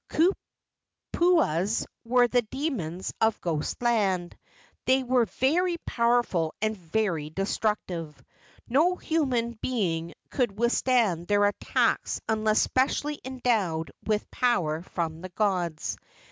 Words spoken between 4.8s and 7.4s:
They were very powerful and very